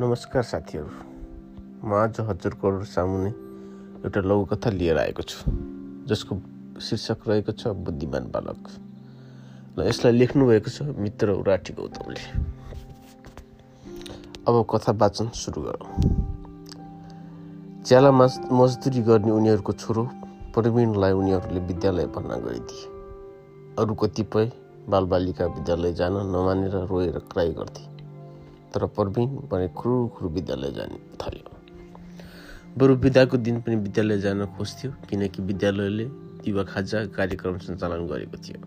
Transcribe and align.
नमस्कार 0.00 0.42
साथीहरू। 0.42 0.90
म 1.82 1.92
आज 1.92 2.20
हजुरको 2.20 2.70
सामुने 2.86 3.30
एउटा 4.06 4.20
लघुकथा 4.22 4.70
लिएर 4.70 4.98
आएको 4.98 5.22
छु 5.22 5.50
जसको 6.06 6.32
शीर्षक 6.78 7.26
रहेको 7.26 7.52
छ 7.52 7.74
बुद्धिमान 7.82 8.30
बालक। 8.30 8.62
र 9.74 9.86
यसलाई 9.88 10.12
लेख्नुभएको 10.12 10.70
छ 10.70 10.94
मित्र 10.94 11.34
उराटी 11.42 11.72
गौतमले। 11.74 12.22
अब 14.46 14.54
कथा 14.70 14.92
वाचन 14.94 15.28
सुरु 15.34 15.62
गरौँ। 15.66 15.90
च्याला 17.82 18.10
मजदुरी 18.54 19.02
गर्ने 19.02 19.30
उनीहरूको 19.34 19.72
छोरो 19.82 20.02
प्रवीणलाई 20.54 21.12
उनीहरूले 21.12 21.60
विद्यालय 21.66 22.06
भर्ना 22.14 22.36
गरिदिए। 22.46 22.86
अरू 23.82 23.94
कतिपय 23.98 24.46
बालबालिका 24.88 25.44
विद्यालय 25.58 25.92
जान 25.98 26.14
नमानेर 26.30 26.86
रोएर 26.86 27.18
क्राई 27.34 27.50
गर्थे। 27.58 27.97
तर 28.74 28.86
प्रवीण 28.86 29.26
भने 29.26 29.68
खुरु 29.68 30.08
खुरु 30.08 30.28
विद्यालय 30.28 30.70
जान 30.70 30.90
थाल्यो। 31.20 31.56
बरु 32.78 32.96
बिदाको 32.96 33.36
दिन 33.36 33.60
पनि 33.60 33.76
विद्यालय 33.76 34.18
जान 34.18 34.46
खोज्थ्यो 34.46 34.90
किनकि 35.10 35.42
विद्यालयले 35.42 36.04
दिवा 36.44 36.62
खाजा 36.62 37.04
कार्यक्रम 37.06 37.58
सञ्चालन 37.58 38.06
गरेको 38.06 38.36
थियो। 38.36 38.60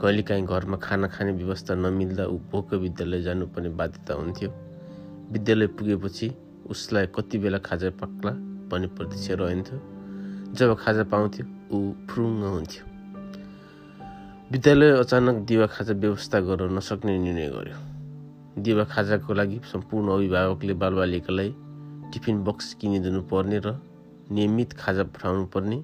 कहिलेकाहीँ 0.00 0.46
घरमा 0.46 0.76
खाना 0.76 1.08
खाने 1.08 1.32
व्यवस्था 1.32 1.74
नमिल्दा 1.74 2.24
ऊ 2.26 2.38
भोक 2.38 2.74
विद्यालय 2.74 3.22
जानुपर्ने 3.22 3.68
बाध्यता 3.68 4.14
हुन्थ्यो। 4.14 4.50
विद्यालय 5.32 5.66
पुगेपछि 5.66 6.34
उसलाई 6.70 7.06
कति 7.06 7.38
बेला 7.38 7.58
खाजा 7.58 7.90
पाक्ला 7.90 8.30
भन्ने 8.70 8.86
प्रतीक्षा 8.86 9.34
रहन्थ्यो। 9.34 9.78
जब 10.54 10.76
खाजा 10.78 11.04
पाउँथ्यो 11.04 11.46
ऊ 11.76 11.92
फुरुङ्ग 12.06 12.44
हुन्थ्यो। 12.44 12.82
विद्यालय 14.52 14.90
अचानक 14.92 15.34
दिवा 15.34 15.66
खाजा 15.66 15.94
व्यवस्था 15.94 16.40
गर्न 16.40 16.76
नसक्ने 16.76 17.18
निर्णय 17.18 17.48
गर्यो। 17.48 17.97
दिवा 18.62 18.84
खाजाको 18.84 19.34
लागि 19.34 19.60
सम्पूर्ण 19.72 20.12
अभिभावकले 20.12 20.74
बालबालिकालाई 20.82 21.50
टिफिन 22.12 22.42
बक्स 22.44 22.72
किनिदिनु 22.80 23.22
पर्ने 23.30 23.58
र 23.58 23.78
नियमित 24.30 24.72
खाजा 24.72 25.04
पठाउनु 25.04 25.44
पर्ने 25.54 25.78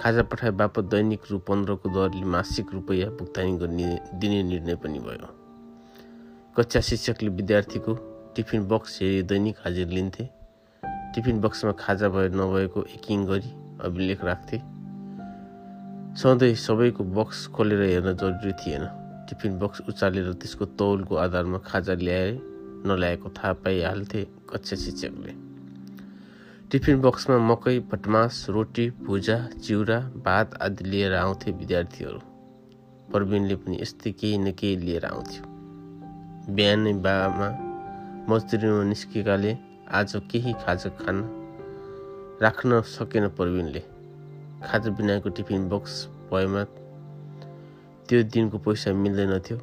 खाजा 0.00 0.22
पठाए 0.22 0.50
बापत 0.60 0.84
दैनिक 0.92 1.22
रु 1.30 1.38
पन्ध्रको 1.48 1.88
दरले 1.88 2.24
मासिक 2.24 2.72
रुपियाँ 2.72 3.10
भुक्तानी 3.16 3.56
गर्ने 3.58 3.88
दिने 4.20 4.42
निर्णय 4.42 4.76
पनि 4.76 4.98
भयो। 4.98 5.28
कक्षा 6.56 6.80
शिक्षकले 6.80 7.28
विद्यार्थीको 7.28 7.94
टिफिन 8.36 8.68
बक्स 8.68 8.98
हेरी 9.02 9.22
दैनिक 9.22 9.56
हाजिर 9.64 9.88
लिन्थे। 9.88 10.28
टिफिन 11.14 11.40
बक्समा 11.40 11.72
खाजा 11.72 12.08
भए 12.08 12.28
नभएको 12.28 12.84
एकिङ 12.94 13.24
गरी 13.26 13.50
अभिलेख 13.84 14.24
राख्थे। 14.24 14.58
सधैँ 16.20 16.54
सबैको 16.54 17.04
बक्स 17.16 17.46
खोलेर 17.46 17.82
हेर्न 17.82 18.12
जरुरी 18.16 18.52
थिएन। 18.52 18.84
टिफिन 19.28 19.58
बक्स 19.58 19.80
उचालेर 19.88 20.32
त्यसको 20.32 20.64
तौलको 20.78 21.16
आधारमा 21.16 21.58
खाजा 21.58 21.94
ल्याए 21.94 22.30
नल्याएको 22.86 23.28
थाहा 23.28 23.52
पाइहाल्थे 23.52 24.22
कक्षा 24.50 24.76
शिक्षकले। 24.76 25.32
टिफिन 26.70 27.00
बक्समा 27.00 27.38
मकै 27.38 27.78
भटमास 27.90 28.46
रोटी 28.48 28.90
भुजा 29.02 29.38
चिउरा 29.62 29.98
भात 30.24 30.54
आदि 30.62 30.84
लिएर 30.84 31.14
आउँथे 31.14 31.50
विद्यार्थीहरू। 31.52 32.18
प्रवीणले 33.12 33.56
पनि 33.56 33.78
यस्तै 33.82 34.10
केही 34.12 34.38
न 34.38 34.52
केही 34.52 34.76
लिएर 34.76 35.04
आउँथ्यो। 35.04 35.42
बिहानै 36.54 36.92
बाबामा 37.04 37.48
मजदुरीमा 38.30 38.82
निस्केकाले 38.82 39.52
आज 39.90 40.12
केही 40.30 40.52
खाजा 40.64 40.90
खान 41.00 41.18
राख्न 42.42 42.80
सकेन 42.80 43.28
प्रवीणले 43.28 43.82
खाजा 44.66 44.90
बिनाको 44.90 45.28
टिफिन 45.28 45.68
बक्स 45.68 45.94
भएमा 46.30 46.62
त्यो 48.08 48.22
दिनको 48.22 48.58
पैसा 48.62 48.92
मिल्दैनथ्यो 48.94 49.56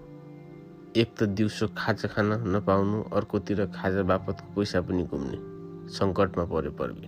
एक 1.02 1.10
त 1.18 1.24
दिउँसो 1.32 1.68
खाजा 1.80 2.08
खान 2.14 2.30
नपाउनु 2.54 2.98
अर्कोतिर 3.16 3.66
खाजा 3.72 4.04
बापतको 4.04 4.48
पैसा 4.56 4.82
पनि 4.84 5.04
घुम्ने 5.08 5.38
सङ्कटमा 5.90 6.44
पऱ्यो 6.52 6.72
पर्ने 6.80 7.08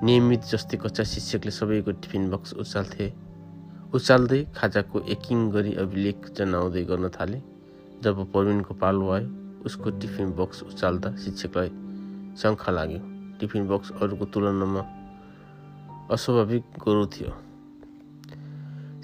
नियमित 0.00 0.42
जस्तै 0.50 0.76
कच्चा 0.80 1.04
शिक्षकले 1.04 1.52
सबैको 1.52 1.92
टिफिन 2.00 2.30
बक्स 2.32 2.50
उचाल्थे। 2.64 3.06
उचाल्दै 3.94 4.40
खाजाको 4.56 5.00
एकिङ 5.14 5.38
गरी 5.52 5.72
अभिलेख 5.84 6.32
जनाउँदै 6.36 6.84
गर्न 6.90 7.08
थाले। 7.16 7.42
जब 8.00 8.16
प्रवीणको 8.32 8.74
पालो 8.80 9.10
आयो 9.10 9.28
उसको 9.66 9.90
टिफिन 10.00 10.32
बक्स 10.40 10.62
उचाल्दा 10.62 11.08
शिक्षकलाई 11.20 11.68
शङ्खा 12.40 12.70
लाग्यो। 12.72 13.00
टिफिन 13.40 13.68
बक्स 13.68 13.92
अरूको 14.00 14.24
तुलनामा 14.32 14.82
अस्वाभाविक 16.16 16.64
गोरु 16.80 17.06
थियो। 17.12 17.49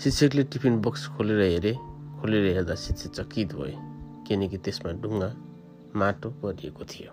शिक्षकले 0.02 0.42
टिफिन 0.52 0.80
बक्स 0.84 1.06
खोलेर 1.16 1.40
हेरे 1.40 1.72
खोलेर 2.20 2.46
हेर्दा 2.54 2.74
शिक्षक 2.84 3.10
चकित 3.10 3.52
भए 3.54 3.72
किनकि 4.28 4.58
त्यसमा 4.64 4.92
ढुङ्गा 5.02 5.30
माटो 5.96 6.30
परिएको 6.42 6.84
थियो 6.84 7.12